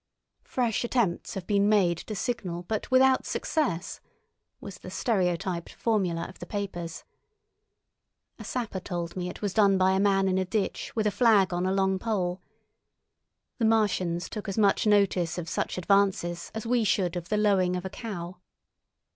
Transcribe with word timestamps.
"Fresh 0.45 0.83
attempts 0.83 1.35
have 1.35 1.45
been 1.45 1.69
made 1.69 1.95
to 1.99 2.15
signal, 2.15 2.63
but 2.63 2.89
without 2.89 3.23
success," 3.23 4.01
was 4.59 4.79
the 4.79 4.89
stereotyped 4.89 5.71
formula 5.73 6.23
of 6.27 6.39
the 6.39 6.47
papers. 6.47 7.03
A 8.39 8.43
sapper 8.43 8.79
told 8.79 9.15
me 9.15 9.29
it 9.29 9.43
was 9.43 9.53
done 9.53 9.77
by 9.77 9.91
a 9.91 9.99
man 9.99 10.27
in 10.27 10.39
a 10.39 10.43
ditch 10.43 10.91
with 10.95 11.05
a 11.05 11.11
flag 11.11 11.53
on 11.53 11.67
a 11.67 11.71
long 11.71 11.99
pole. 11.99 12.41
The 13.59 13.65
Martians 13.65 14.27
took 14.27 14.49
as 14.49 14.57
much 14.57 14.87
notice 14.87 15.37
of 15.37 15.47
such 15.47 15.77
advances 15.77 16.49
as 16.55 16.65
we 16.65 16.83
should 16.83 17.15
of 17.15 17.29
the 17.29 17.37
lowing 17.37 17.75
of 17.75 17.85
a 17.85 17.89
cow. 17.91 18.37